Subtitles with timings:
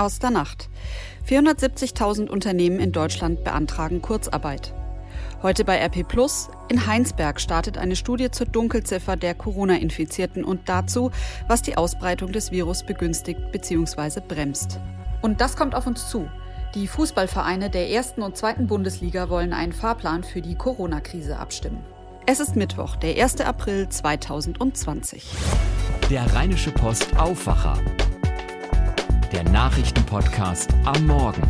[0.00, 0.70] Aus der Nacht.
[1.28, 4.72] 470.000 Unternehmen in Deutschland beantragen Kurzarbeit.
[5.42, 6.48] Heute bei RP Plus.
[6.70, 11.10] In Heinsberg startet eine Studie zur Dunkelziffer der Corona-Infizierten und dazu,
[11.48, 14.22] was die Ausbreitung des Virus begünstigt bzw.
[14.26, 14.80] bremst.
[15.20, 16.30] Und das kommt auf uns zu.
[16.74, 21.84] Die Fußballvereine der ersten und zweiten Bundesliga wollen einen Fahrplan für die Corona-Krise abstimmen.
[22.24, 23.42] Es ist Mittwoch, der 1.
[23.42, 25.26] April 2020.
[26.08, 27.76] Der Rheinische Post Aufwacher
[29.32, 31.42] der Nachrichtenpodcast am Morgen.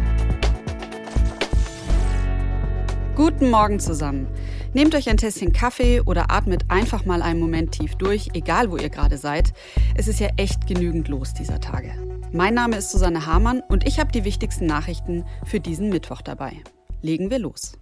[3.15, 4.29] Guten Morgen zusammen.
[4.75, 8.77] Nehmt euch ein Tässchen Kaffee oder atmet einfach mal einen Moment tief durch, egal wo
[8.77, 9.55] ihr gerade seid.
[9.95, 11.93] Es ist ja echt genügend los dieser Tage.
[12.33, 16.63] Mein Name ist Susanne Hamann und ich habe die wichtigsten Nachrichten für diesen Mittwoch dabei.
[17.01, 17.79] Legen wir los.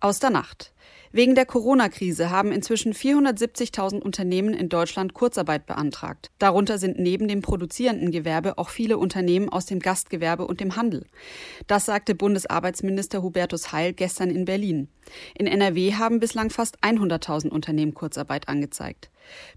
[0.00, 0.72] Aus der Nacht.
[1.12, 6.30] Wegen der Corona-Krise haben inzwischen 470.000 Unternehmen in Deutschland Kurzarbeit beantragt.
[6.38, 11.04] Darunter sind neben dem produzierenden Gewerbe auch viele Unternehmen aus dem Gastgewerbe und dem Handel.
[11.66, 14.86] Das sagte Bundesarbeitsminister Hubertus Heil gestern in Berlin.
[15.36, 19.10] In NRW haben bislang fast 100.000 Unternehmen Kurzarbeit angezeigt.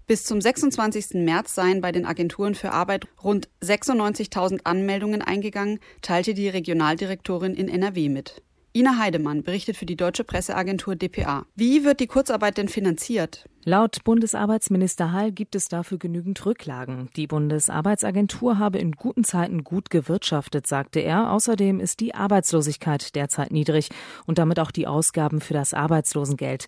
[0.08, 1.22] Bis zum 26.
[1.24, 7.68] März seien bei den Agenturen für Arbeit rund 96.000 Anmeldungen eingegangen, teilte die Regionaldirektorin in
[7.68, 8.42] NRW mit.
[8.76, 11.46] Ina Heidemann berichtet für die deutsche Presseagentur dpa.
[11.54, 13.48] Wie wird die Kurzarbeit denn finanziert?
[13.62, 17.08] Laut Bundesarbeitsminister Hall gibt es dafür genügend Rücklagen.
[17.14, 21.30] Die Bundesarbeitsagentur habe in guten Zeiten gut gewirtschaftet, sagte er.
[21.30, 23.90] Außerdem ist die Arbeitslosigkeit derzeit niedrig
[24.26, 26.66] und damit auch die Ausgaben für das Arbeitslosengeld.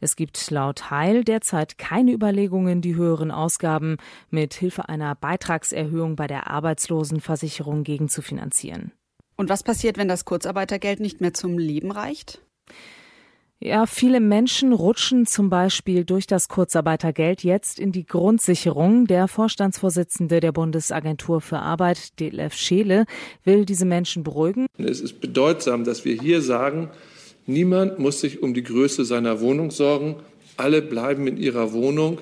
[0.00, 6.26] Es gibt laut Heil derzeit keine Überlegungen, die höheren Ausgaben mit Hilfe einer Beitragserhöhung bei
[6.26, 8.90] der Arbeitslosenversicherung gegenzufinanzieren.
[9.36, 12.40] Und was passiert, wenn das Kurzarbeitergeld nicht mehr zum Leben reicht?
[13.60, 19.06] Ja, viele Menschen rutschen zum Beispiel durch das Kurzarbeitergeld jetzt in die Grundsicherung.
[19.06, 23.06] Der Vorstandsvorsitzende der Bundesagentur für Arbeit, DLF Scheele,
[23.42, 24.66] will diese Menschen beruhigen.
[24.76, 26.90] Es ist bedeutsam, dass wir hier sagen,
[27.46, 30.16] niemand muss sich um die Größe seiner Wohnung sorgen.
[30.58, 32.18] Alle bleiben in ihrer Wohnung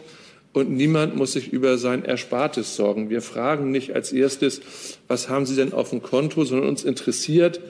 [0.53, 3.11] und niemand muss sich über sein Erspartes sorgen.
[3.11, 4.61] Wir fragen nicht als erstes,
[5.09, 7.61] was haben Sie denn auf dem Konto, sondern uns interessiert,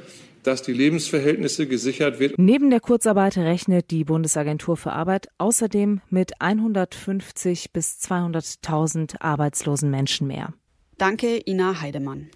[0.43, 2.35] dass die Lebensverhältnisse gesichert werden.
[2.37, 10.27] Neben der Kurzarbeit rechnet die Bundesagentur für Arbeit außerdem mit 150 bis 200.000 arbeitslosen Menschen
[10.27, 10.53] mehr.
[10.99, 12.31] Danke, Ina Heidemann.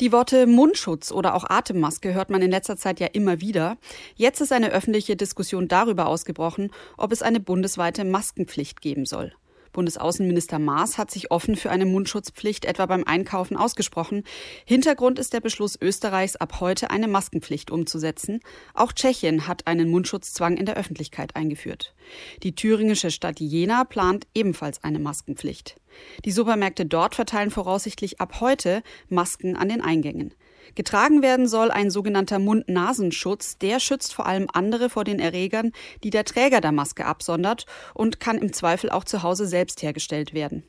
[0.00, 3.76] Die Worte Mundschutz oder auch Atemmaske hört man in letzter Zeit ja immer wieder.
[4.14, 9.34] Jetzt ist eine öffentliche Diskussion darüber ausgebrochen, ob es eine bundesweite Maskenpflicht geben soll.
[9.72, 14.24] Bundesaußenminister Maas hat sich offen für eine Mundschutzpflicht etwa beim Einkaufen ausgesprochen.
[14.64, 18.40] Hintergrund ist der Beschluss Österreichs, ab heute eine Maskenpflicht umzusetzen.
[18.74, 21.94] Auch Tschechien hat einen Mundschutzzwang in der Öffentlichkeit eingeführt.
[22.42, 25.76] Die thüringische Stadt Jena plant ebenfalls eine Maskenpflicht.
[26.24, 30.34] Die Supermärkte dort verteilen voraussichtlich ab heute Masken an den Eingängen.
[30.74, 33.58] Getragen werden soll ein sogenannter Mund-Nasenschutz.
[33.58, 35.72] Der schützt vor allem andere vor den Erregern,
[36.02, 40.34] die der Träger der Maske absondert und kann im Zweifel auch zu Hause selbst hergestellt
[40.34, 40.64] werden.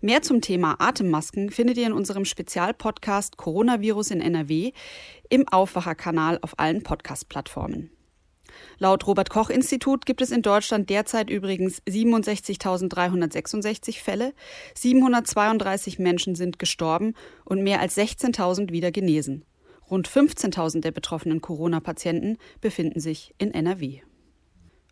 [0.00, 4.72] Mehr zum Thema Atemmasken findet ihr in unserem Spezialpodcast Coronavirus in NRW
[5.28, 7.90] im Aufwacherkanal auf allen Podcast-Plattformen.
[8.78, 14.32] Laut Robert Koch Institut gibt es in Deutschland derzeit übrigens 67.366 Fälle,
[14.74, 19.44] 732 Menschen sind gestorben und mehr als 16.000 wieder genesen.
[19.90, 24.00] Rund 15.000 der betroffenen Corona-Patienten befinden sich in NRW.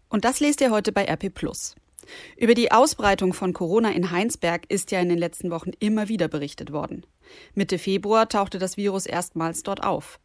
[0.08, 1.30] Und das lest ihr heute bei RP
[2.36, 6.28] Über die Ausbreitung von Corona in Heinsberg ist ja in den letzten Wochen immer wieder
[6.28, 7.06] berichtet worden.
[7.54, 10.18] Mitte Februar tauchte das Virus erstmals dort auf.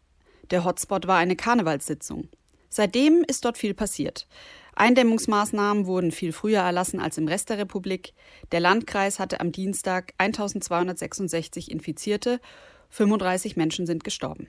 [0.52, 2.30] Der Hotspot war eine Karnevalssitzung.
[2.74, 4.28] Seitdem ist dort viel passiert.
[4.76, 8.16] Eindämmungsmaßnahmen wurden viel früher erlassen als im Rest der Republik.
[8.52, 12.40] Der Landkreis hatte am Dienstag 1266 Infizierte,
[12.90, 14.48] 35 Menschen sind gestorben.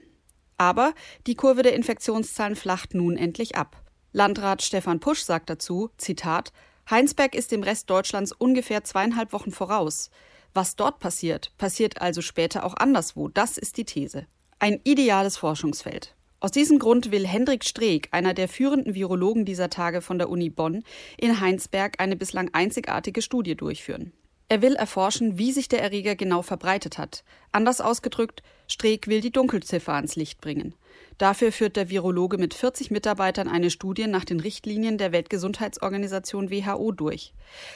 [0.57, 0.95] Aber
[1.27, 3.79] die Kurve der Infektionszahlen flacht nun endlich ab.
[4.11, 6.51] Landrat Stefan Pusch sagt dazu, Zitat,
[6.89, 10.09] Heinsberg ist dem Rest Deutschlands ungefähr zweieinhalb Wochen voraus.
[10.55, 13.27] Was dort passiert, passiert also später auch anderswo.
[13.27, 14.25] Das ist die These.
[14.57, 16.15] Ein ideales Forschungsfeld.
[16.45, 20.51] Aus diesem Grund will Hendrik Streeck, einer der führenden Virologen dieser Tage von der Uni
[20.51, 20.83] Bonn,
[21.17, 24.13] in Heinsberg eine bislang einzigartige Studie durchführen.
[24.47, 27.23] Er will erforschen, wie sich der Erreger genau verbreitet hat.
[27.51, 30.75] Anders ausgedrückt, Streeck will die Dunkelziffer ans Licht bringen.
[31.17, 36.91] Dafür führt der Virologe mit 40 Mitarbeitern eine Studie nach den Richtlinien der Weltgesundheitsorganisation WHO
[36.91, 37.33] durch.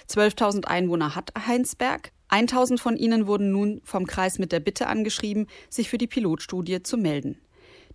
[0.08, 2.12] 12.000 Einwohner hat Heinsberg.
[2.30, 6.84] 1.000 von ihnen wurden nun vom Kreis mit der Bitte angeschrieben, sich für die Pilotstudie
[6.84, 7.40] zu melden.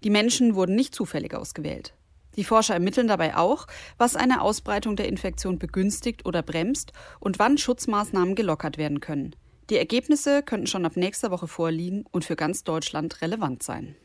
[0.02, 1.94] Die Menschen wurden nicht zufällig ausgewählt.
[2.36, 7.58] Die Forscher ermitteln dabei auch, was eine Ausbreitung der Infektion begünstigt oder bremst und wann
[7.58, 9.36] Schutzmaßnahmen gelockert werden können.
[9.70, 13.96] Die Ergebnisse könnten schon ab nächster Woche vorliegen und für ganz Deutschland relevant sein.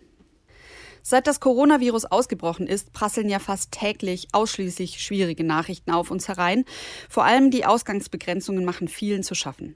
[1.02, 6.66] Seit das Coronavirus ausgebrochen ist, prasseln ja fast täglich ausschließlich schwierige Nachrichten auf uns herein.
[7.10, 9.76] Vor allem die Ausgangsbegrenzungen machen vielen zu schaffen.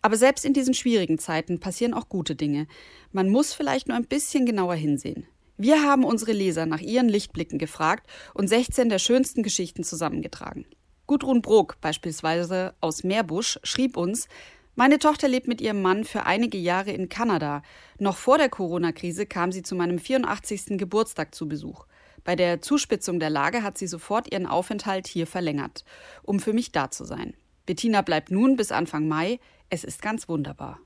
[0.00, 2.66] Aber selbst in diesen schwierigen Zeiten passieren auch gute Dinge.
[3.12, 5.26] Man muss vielleicht nur ein bisschen genauer hinsehen.
[5.64, 10.66] Wir haben unsere Leser nach ihren Lichtblicken gefragt und 16 der schönsten Geschichten zusammengetragen.
[11.06, 14.26] Gudrun Brok beispielsweise aus Meerbusch schrieb uns,
[14.74, 17.62] meine Tochter lebt mit ihrem Mann für einige Jahre in Kanada.
[18.00, 20.78] Noch vor der Corona-Krise kam sie zu meinem 84.
[20.78, 21.86] Geburtstag zu Besuch.
[22.24, 25.84] Bei der Zuspitzung der Lage hat sie sofort ihren Aufenthalt hier verlängert,
[26.24, 27.34] um für mich da zu sein.
[27.66, 29.38] Bettina bleibt nun bis Anfang Mai.
[29.70, 30.80] Es ist ganz wunderbar.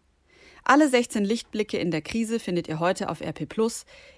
[0.69, 3.47] Alle 16 Lichtblicke in der Krise findet ihr heute auf RP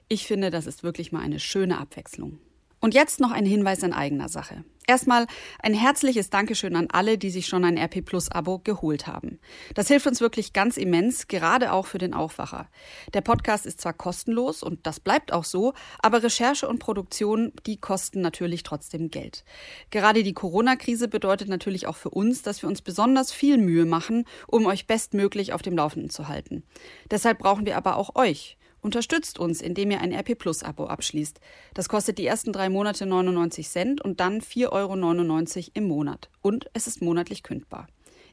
[0.08, 2.38] Ich finde, das ist wirklich mal eine schöne Abwechslung.
[2.80, 4.64] Und jetzt noch ein Hinweis in eigener Sache.
[4.88, 5.26] Erstmal
[5.58, 9.38] ein herzliches Dankeschön an alle, die sich schon ein RP Plus Abo geholt haben.
[9.74, 12.70] Das hilft uns wirklich ganz immens, gerade auch für den Aufwacher.
[13.12, 17.78] Der Podcast ist zwar kostenlos und das bleibt auch so, aber Recherche und Produktion, die
[17.78, 19.44] kosten natürlich trotzdem Geld.
[19.90, 24.24] Gerade die Corona-Krise bedeutet natürlich auch für uns, dass wir uns besonders viel Mühe machen,
[24.46, 26.62] um euch bestmöglich auf dem Laufenden zu halten.
[27.10, 28.57] Deshalb brauchen wir aber auch euch.
[28.80, 31.40] Unterstützt uns, indem ihr ein RP Plus Abo abschließt.
[31.74, 36.30] Das kostet die ersten drei Monate 99 Cent und dann 4,99 Euro im Monat.
[36.42, 37.88] Und es ist monatlich kündbar.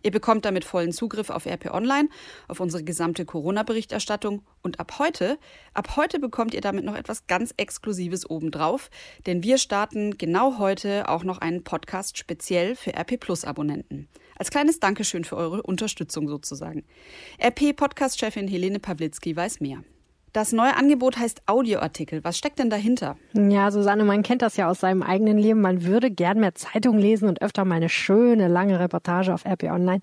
[0.05, 2.09] Ihr bekommt damit vollen Zugriff auf RP Online,
[2.47, 5.39] auf unsere gesamte Corona-Berichterstattung und ab heute,
[5.73, 8.91] ab heute bekommt ihr damit noch etwas ganz Exklusives obendrauf,
[9.25, 14.07] denn wir starten genau heute auch noch einen Podcast speziell für RP Plus Abonnenten.
[14.37, 16.83] Als kleines Dankeschön für eure Unterstützung sozusagen.
[17.43, 19.83] RP Podcast-Chefin Helene Pawlitzki weiß mehr.
[20.35, 22.21] Das neue Angebot heißt Audioartikel.
[22.25, 23.15] Was steckt denn dahinter?
[23.31, 25.61] Ja, Susanne, man kennt das ja aus seinem eigenen Leben.
[25.61, 29.71] Man würde gern mehr Zeitung lesen und öfter mal eine schöne, lange Reportage auf RP
[29.71, 30.01] Online.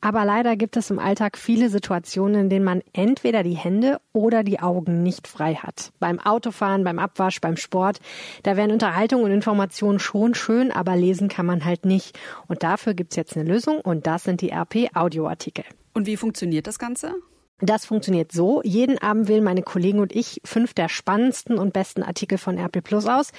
[0.00, 4.44] Aber leider gibt es im Alltag viele Situationen, in denen man entweder die Hände oder
[4.44, 5.92] die Augen nicht frei hat.
[5.98, 7.98] Beim Autofahren, beim Abwasch, beim Sport.
[8.44, 12.18] Da wären Unterhaltung und Informationen schon schön, aber lesen kann man halt nicht.
[12.48, 15.66] Und dafür gibt's jetzt eine Lösung und das sind die RP Audioartikel.
[15.92, 17.14] Und wie funktioniert das Ganze?
[17.60, 18.62] Das funktioniert so.
[18.64, 22.82] Jeden Abend wählen meine Kollegen und ich fünf der spannendsten und besten Artikel von RP
[22.82, 23.32] Plus aus.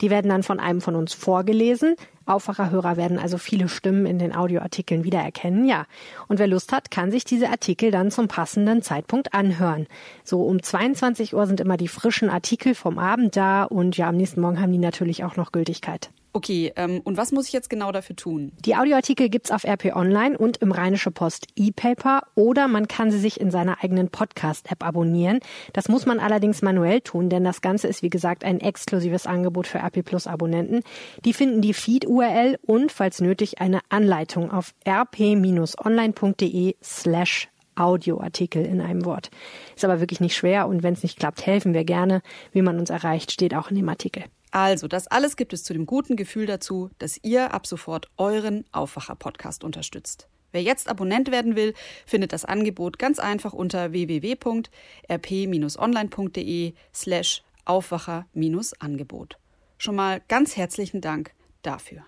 [0.00, 1.94] Die werden dann von einem von uns vorgelesen.
[2.24, 5.68] Aufwacherhörer werden also viele Stimmen in den Audioartikeln wiedererkennen.
[5.68, 5.86] Ja.
[6.26, 9.86] Und wer Lust hat, kann sich diese Artikel dann zum passenden Zeitpunkt anhören.
[10.24, 14.16] So um 22 Uhr sind immer die frischen Artikel vom Abend da und ja, am
[14.16, 16.10] nächsten Morgen haben die natürlich auch noch Gültigkeit.
[16.36, 18.52] Okay, ähm, und was muss ich jetzt genau dafür tun?
[18.58, 23.18] Die Audioartikel gibt's auf RP Online und im Rheinische Post E-Paper oder man kann sie
[23.18, 25.40] sich in seiner eigenen Podcast-App abonnieren.
[25.72, 29.66] Das muss man allerdings manuell tun, denn das Ganze ist wie gesagt ein exklusives Angebot
[29.66, 30.82] für RP Plus Abonnenten.
[31.24, 39.06] Die finden die Feed-URL und falls nötig eine Anleitung auf rp-online.de slash Audioartikel in einem
[39.06, 39.30] Wort.
[39.74, 42.20] Ist aber wirklich nicht schwer und wenn es nicht klappt, helfen wir gerne.
[42.52, 44.24] Wie man uns erreicht, steht auch in dem Artikel.
[44.50, 48.64] Also, das alles gibt es zu dem guten Gefühl dazu, dass ihr ab sofort euren
[48.72, 50.28] Aufwacher-Podcast unterstützt.
[50.52, 51.74] Wer jetzt Abonnent werden will,
[52.06, 59.36] findet das Angebot ganz einfach unter www.rp-online.de slash Aufwacher-Angebot.
[59.76, 61.32] Schon mal ganz herzlichen Dank
[61.62, 62.04] dafür.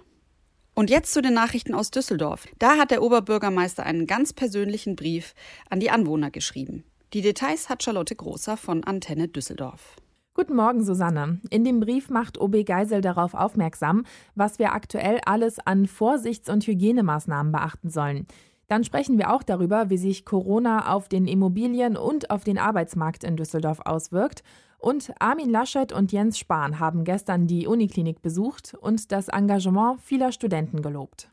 [0.74, 2.46] Und jetzt zu den Nachrichten aus Düsseldorf.
[2.58, 5.34] Da hat der Oberbürgermeister einen ganz persönlichen Brief
[5.68, 6.84] an die Anwohner geschrieben.
[7.12, 9.96] Die Details hat Charlotte Großer von Antenne Düsseldorf.
[10.38, 11.40] Guten Morgen, Susanne.
[11.50, 14.04] In dem Brief macht OB Geisel darauf aufmerksam,
[14.36, 18.24] was wir aktuell alles an Vorsichts- und Hygienemaßnahmen beachten sollen.
[18.68, 23.24] Dann sprechen wir auch darüber, wie sich Corona auf den Immobilien und auf den Arbeitsmarkt
[23.24, 24.44] in Düsseldorf auswirkt.
[24.78, 30.30] Und Armin Laschet und Jens Spahn haben gestern die Uniklinik besucht und das Engagement vieler
[30.30, 31.32] Studenten gelobt.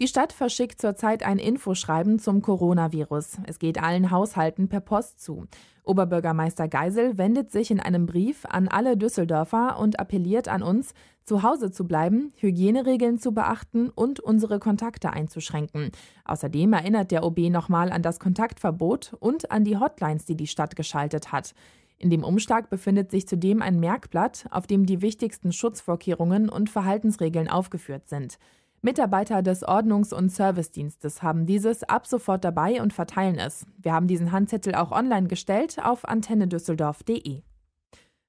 [0.00, 3.36] Die Stadt verschickt zurzeit ein Infoschreiben zum Coronavirus.
[3.44, 5.46] Es geht allen Haushalten per Post zu.
[5.84, 11.42] Oberbürgermeister Geisel wendet sich in einem Brief an alle Düsseldorfer und appelliert an uns, zu
[11.42, 15.90] Hause zu bleiben, Hygieneregeln zu beachten und unsere Kontakte einzuschränken.
[16.24, 20.76] Außerdem erinnert der OB nochmal an das Kontaktverbot und an die Hotlines, die die Stadt
[20.76, 21.52] geschaltet hat.
[21.98, 27.50] In dem Umschlag befindet sich zudem ein Merkblatt, auf dem die wichtigsten Schutzvorkehrungen und Verhaltensregeln
[27.50, 28.38] aufgeführt sind.
[28.82, 33.66] Mitarbeiter des Ordnungs- und Servicedienstes haben dieses ab sofort dabei und verteilen es.
[33.76, 37.42] Wir haben diesen Handzettel auch online gestellt auf antennedüsseldorf.de.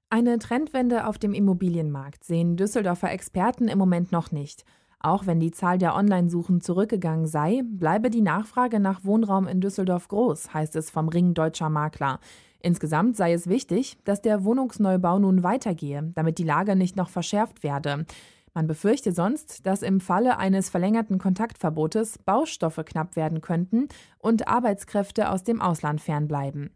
[0.10, 4.65] Eine Trendwende auf dem Immobilienmarkt sehen Düsseldorfer Experten im Moment noch nicht.
[5.00, 10.10] Auch wenn die Zahl der Online-Suchen zurückgegangen sei, bleibe die Nachfrage nach Wohnraum in Düsseldorf
[10.10, 12.20] groß, heißt es vom Ring Deutscher Makler.
[12.60, 17.63] Insgesamt sei es wichtig, dass der Wohnungsneubau nun weitergehe, damit die Lage nicht noch verschärft
[17.63, 18.05] werde.
[18.53, 25.29] Man befürchte sonst, dass im Falle eines verlängerten Kontaktverbotes Baustoffe knapp werden könnten und Arbeitskräfte
[25.29, 26.72] aus dem Ausland fernbleiben.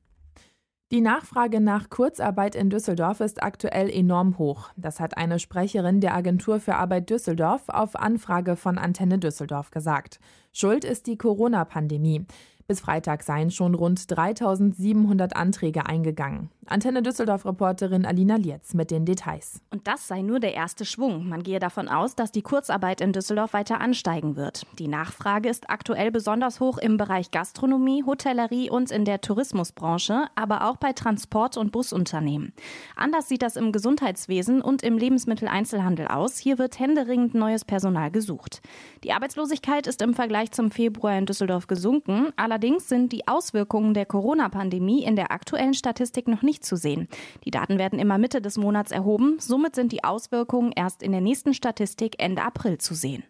[0.92, 4.70] Die Nachfrage nach Kurzarbeit in Düsseldorf ist aktuell enorm hoch.
[4.78, 10.20] Das hat eine Sprecherin der Agentur für Arbeit Düsseldorf auf Anfrage von Antenne Düsseldorf gesagt.
[10.54, 12.26] Schuld ist die Corona-Pandemie.
[12.68, 16.50] Bis Freitag seien schon rund 3700 Anträge eingegangen.
[16.68, 19.62] Antenne Düsseldorf-Reporterin Alina Lietz mit den Details.
[19.70, 21.30] Und das sei nur der erste Schwung.
[21.30, 24.66] Man gehe davon aus, dass die Kurzarbeit in Düsseldorf weiter ansteigen wird.
[24.80, 30.68] Die Nachfrage ist aktuell besonders hoch im Bereich Gastronomie, Hotellerie und in der Tourismusbranche, aber
[30.68, 32.52] auch bei Transport- und Busunternehmen.
[32.96, 36.40] Anders sieht das im Gesundheitswesen und im Lebensmitteleinzelhandel aus.
[36.40, 38.64] Hier wird händeringend neues Personal gesucht.
[39.04, 42.30] Die Arbeitslosigkeit ist im Vergleich zum Februar in Düsseldorf gesunken.
[42.38, 42.55] Allerdings
[42.88, 47.08] sind die Auswirkungen der Corona-Pandemie in der aktuellen Statistik noch nicht zu sehen.
[47.44, 49.38] Die Daten werden immer Mitte des Monats erhoben.
[49.40, 53.24] Somit sind die Auswirkungen erst in der nächsten Statistik Ende April zu sehen.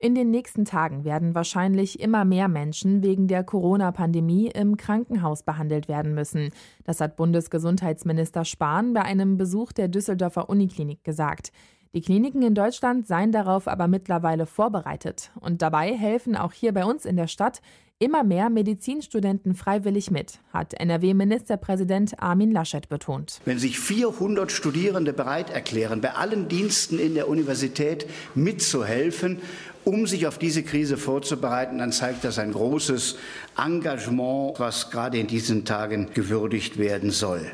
[0.00, 5.88] In den nächsten Tagen werden wahrscheinlich immer mehr Menschen wegen der Corona-Pandemie im Krankenhaus behandelt
[5.88, 6.50] werden müssen.
[6.84, 11.50] Das hat Bundesgesundheitsminister Spahn bei einem Besuch der Düsseldorfer Uniklinik gesagt.
[11.94, 15.32] Die Kliniken in Deutschland seien darauf aber mittlerweile vorbereitet.
[15.40, 17.60] Und dabei helfen auch hier bei uns in der Stadt
[18.00, 23.40] immer mehr Medizinstudenten freiwillig mit, hat NRW-Ministerpräsident Armin Laschet betont.
[23.44, 29.40] Wenn sich 400 Studierende bereit erklären, bei allen Diensten in der Universität mitzuhelfen,
[29.84, 33.16] um sich auf diese Krise vorzubereiten, dann zeigt das ein großes
[33.56, 37.50] Engagement, was gerade in diesen Tagen gewürdigt werden soll.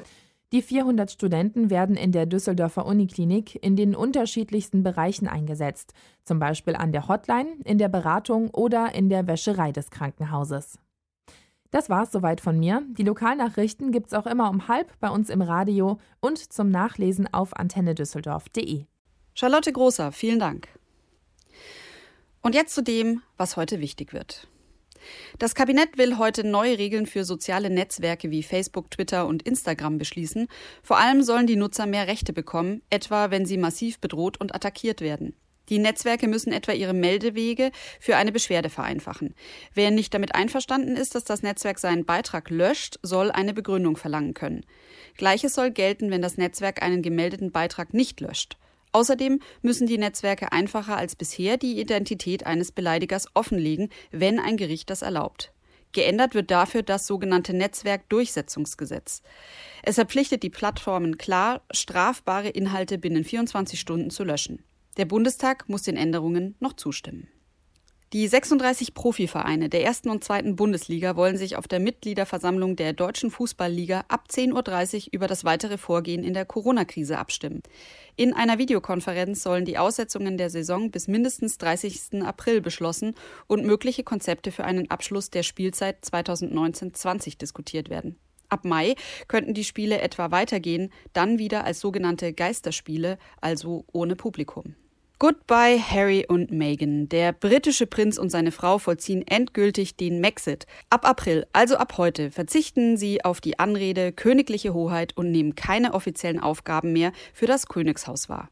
[0.55, 6.77] Die 400 Studenten werden in der Düsseldorfer Uniklinik in den unterschiedlichsten Bereichen eingesetzt, zum Beispiel
[6.77, 10.79] an der Hotline, in der Beratung oder in der Wäscherei des Krankenhauses.
[11.73, 12.83] Das war's soweit von mir.
[12.97, 17.57] Die Lokalnachrichten gibt's auch immer um halb bei uns im Radio und zum Nachlesen auf
[17.57, 18.85] antennedüsseldorf.de.
[19.35, 20.69] Charlotte Großer, vielen Dank.
[22.43, 24.47] Und jetzt zu dem, was heute wichtig wird.
[25.39, 30.49] Das Kabinett will heute neue Regeln für soziale Netzwerke wie Facebook, Twitter und Instagram beschließen.
[30.83, 35.01] Vor allem sollen die Nutzer mehr Rechte bekommen, etwa wenn sie massiv bedroht und attackiert
[35.01, 35.35] werden.
[35.71, 39.35] Die Netzwerke müssen etwa ihre Meldewege für eine Beschwerde vereinfachen.
[39.73, 44.35] Wer nicht damit einverstanden ist, dass das Netzwerk seinen Beitrag löscht, soll eine Begründung verlangen
[44.35, 44.67] können.
[45.17, 48.59] Gleiches soll gelten, wenn das Netzwerk einen gemeldeten Beitrag nicht löscht.
[48.95, 54.89] Außerdem müssen die Netzwerke einfacher als bisher die Identität eines Beleidigers offenlegen, wenn ein Gericht
[54.89, 55.53] das erlaubt.
[55.91, 59.23] Geändert wird dafür das sogenannte Netzwerkdurchsetzungsgesetz.
[59.83, 64.63] Es verpflichtet die Plattformen klar, strafbare Inhalte binnen 24 Stunden zu löschen.
[64.97, 67.27] Der Bundestag muss den Änderungen noch zustimmen.
[68.15, 73.33] Die 36 Profivereine der ersten und zweiten Bundesliga wollen sich auf der Mitgliederversammlung der Deutschen
[73.33, 77.65] Fußballliga ab 10.30 Uhr über das weitere Vorgehen in der Corona-Krise abstimmen.
[78.15, 82.23] In einer Videokonferenz sollen die Aussetzungen der Saison bis mindestens 30.
[82.23, 83.17] April beschlossen
[83.49, 88.17] und mögliche Konzepte für einen Abschluss der Spielzeit 2019-20 diskutiert werden.
[88.49, 88.95] Ab Mai
[89.27, 94.77] könnten die Spiele etwa weitergehen, dann wieder als sogenannte Geisterspiele, also ohne Publikum.
[95.27, 97.09] Goodbye Harry und Meghan.
[97.09, 100.67] Der britische Prinz und seine Frau vollziehen endgültig den Maxit.
[100.91, 105.95] Ab April, also ab heute, verzichten sie auf die Anrede königliche Hoheit und nehmen keine
[105.95, 108.51] offiziellen Aufgaben mehr für das Königshaus wahr.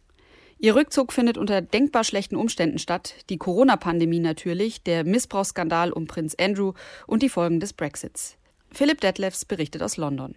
[0.58, 6.34] Ihr Rückzug findet unter denkbar schlechten Umständen statt, die Corona-Pandemie natürlich, der Missbrauchsskandal um Prinz
[6.40, 6.72] Andrew
[7.06, 8.38] und die Folgen des Brexits.
[8.70, 10.36] Philipp Detlefs berichtet aus London.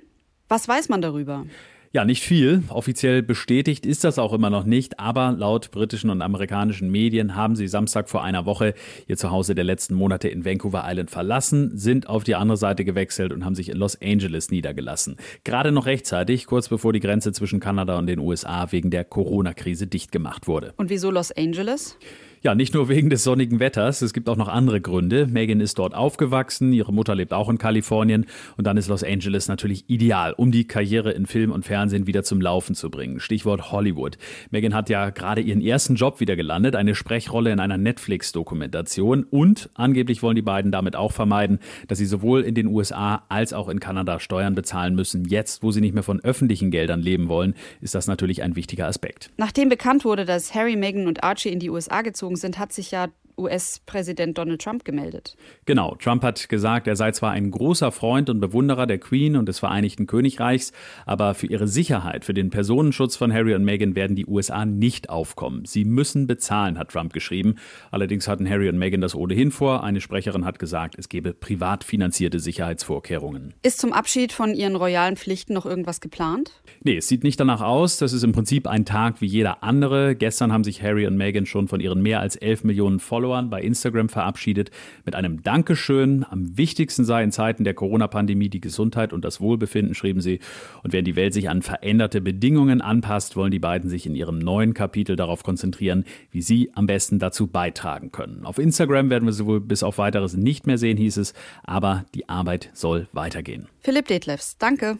[0.49, 1.45] Was weiß man darüber?
[1.91, 2.63] Ja, nicht viel.
[2.69, 7.55] Offiziell bestätigt ist das auch immer noch nicht, aber laut britischen und amerikanischen Medien haben
[7.55, 8.73] sie Samstag vor einer Woche
[9.07, 13.31] ihr Zuhause der letzten Monate in Vancouver Island verlassen, sind auf die andere Seite gewechselt
[13.31, 15.17] und haben sich in Los Angeles niedergelassen.
[15.43, 19.87] Gerade noch rechtzeitig, kurz bevor die Grenze zwischen Kanada und den USA wegen der Corona-Krise
[19.87, 20.73] dicht gemacht wurde.
[20.77, 21.97] Und wieso Los Angeles?
[22.45, 25.25] Ja, nicht nur wegen des sonnigen Wetters, es gibt auch noch andere Gründe.
[25.25, 29.47] Megan ist dort aufgewachsen, ihre Mutter lebt auch in Kalifornien und dann ist Los Angeles
[29.47, 33.19] natürlich ideal, um die Karriere in Film und Fernsehen wieder zum Laufen zu bringen.
[33.19, 34.19] Stichwort Hollywood.
[34.51, 39.71] Megan hat ja gerade ihren ersten Job wieder gelandet, eine Sprechrolle in einer Netflix-Dokumentation und
[39.73, 43.69] angeblich wollen die beiden damit auch vermeiden, dass sie sowohl in den USA als auch
[43.69, 45.25] in Kanada Steuern bezahlen müssen.
[45.25, 48.85] Jetzt, wo sie nicht mehr von öffentlichen Geldern leben wollen, ist das natürlich ein wichtiger
[48.85, 49.31] Aspekt.
[49.37, 52.91] Nachdem bekannt wurde, dass Harry, Megan und Archie in die USA gezogen sind, hat sich
[52.91, 55.35] ja US-Präsident Donald Trump gemeldet.
[55.65, 59.47] Genau, Trump hat gesagt, er sei zwar ein großer Freund und Bewunderer der Queen und
[59.47, 60.71] des Vereinigten Königreichs,
[61.05, 65.09] aber für ihre Sicherheit, für den Personenschutz von Harry und Meghan werden die USA nicht
[65.09, 65.65] aufkommen.
[65.65, 67.55] Sie müssen bezahlen, hat Trump geschrieben.
[67.91, 69.83] Allerdings hatten Harry und Meghan das ohnehin vor.
[69.83, 73.53] Eine Sprecherin hat gesagt, es gebe privat finanzierte Sicherheitsvorkehrungen.
[73.61, 76.51] Ist zum Abschied von ihren royalen Pflichten noch irgendwas geplant?
[76.83, 77.97] Nee, es sieht nicht danach aus.
[77.97, 80.15] Das ist im Prinzip ein Tag wie jeder andere.
[80.15, 83.61] Gestern haben sich Harry und Meghan schon von ihren mehr als 11 Millionen Followern bei
[83.61, 84.71] Instagram verabschiedet
[85.05, 86.25] mit einem Dankeschön.
[86.29, 90.39] Am wichtigsten sei in Zeiten der Corona-Pandemie die Gesundheit und das Wohlbefinden, schrieben sie.
[90.83, 94.39] Und während die Welt sich an veränderte Bedingungen anpasst, wollen die beiden sich in ihrem
[94.39, 98.45] neuen Kapitel darauf konzentrieren, wie sie am besten dazu beitragen können.
[98.45, 102.05] Auf Instagram werden wir sie wohl bis auf weiteres nicht mehr sehen, hieß es, aber
[102.13, 103.67] die Arbeit soll weitergehen.
[103.81, 104.97] Philipp Detlefs, danke.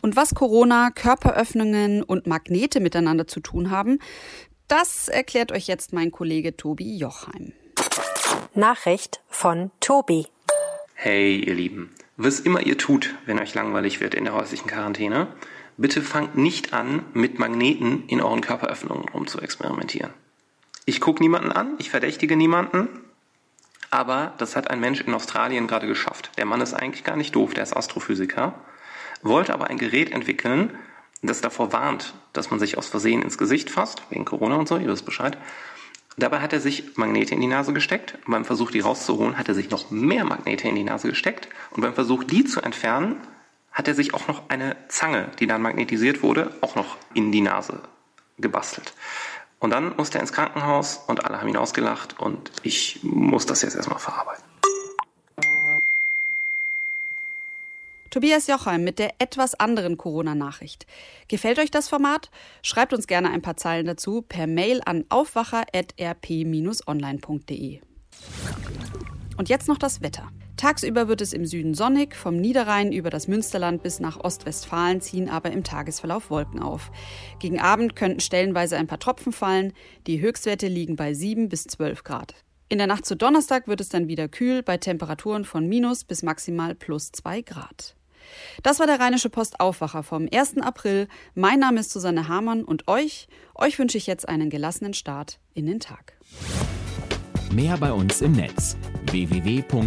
[0.00, 3.98] Und was Corona, Körperöffnungen und Magnete miteinander zu tun haben,
[4.68, 7.52] das erklärt euch jetzt mein Kollege Tobi Jochheim.
[8.54, 10.26] Nachricht von Tobi.
[10.94, 11.94] Hey, ihr Lieben.
[12.16, 15.28] Was immer ihr tut, wenn euch langweilig wird in der häuslichen Quarantäne,
[15.76, 20.12] bitte fangt nicht an, mit Magneten in euren Körperöffnungen rumzuexperimentieren.
[20.86, 22.88] Ich gucke niemanden an, ich verdächtige niemanden,
[23.90, 26.30] aber das hat ein Mensch in Australien gerade geschafft.
[26.38, 28.54] Der Mann ist eigentlich gar nicht doof, der ist Astrophysiker
[29.22, 30.70] wollte aber ein Gerät entwickeln,
[31.22, 34.76] das davor warnt, dass man sich aus Versehen ins Gesicht fasst, wegen Corona und so,
[34.76, 35.38] ihr wisst Bescheid.
[36.18, 39.48] Dabei hat er sich Magnete in die Nase gesteckt und beim Versuch, die rauszuholen, hat
[39.48, 43.16] er sich noch mehr Magnete in die Nase gesteckt und beim Versuch, die zu entfernen,
[43.70, 47.42] hat er sich auch noch eine Zange, die dann magnetisiert wurde, auch noch in die
[47.42, 47.82] Nase
[48.38, 48.94] gebastelt.
[49.58, 53.62] Und dann musste er ins Krankenhaus und alle haben ihn ausgelacht und ich muss das
[53.62, 54.44] jetzt erstmal verarbeiten.
[58.16, 60.86] Tobias Jochheim mit der etwas anderen Corona-Nachricht.
[61.28, 62.30] Gefällt euch das Format?
[62.62, 67.80] Schreibt uns gerne ein paar Zeilen dazu per Mail an aufwacher.rp-online.de.
[69.36, 70.30] Und jetzt noch das Wetter.
[70.56, 75.28] Tagsüber wird es im Süden sonnig, vom Niederrhein über das Münsterland bis nach Ostwestfalen ziehen
[75.28, 76.90] aber im Tagesverlauf Wolken auf.
[77.38, 79.74] Gegen Abend könnten stellenweise ein paar Tropfen fallen,
[80.06, 82.34] die Höchstwerte liegen bei 7 bis 12 Grad.
[82.70, 86.22] In der Nacht zu Donnerstag wird es dann wieder kühl bei Temperaturen von minus bis
[86.22, 87.94] maximal plus 2 Grad.
[88.62, 90.58] Das war der Rheinische Post Aufwacher vom 1.
[90.58, 91.08] April.
[91.34, 95.66] Mein Name ist Susanne Hamann und euch, euch wünsche ich jetzt einen gelassenen Start in
[95.66, 96.14] den Tag.
[97.52, 98.76] Mehr bei uns im Netz
[99.10, 99.86] www.rp-online.de